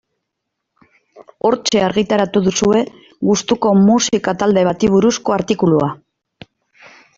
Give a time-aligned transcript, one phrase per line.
[1.49, 2.81] Hortxe argitaratu duzue
[3.29, 5.93] gustuko musika talde bati buruzko artikulua.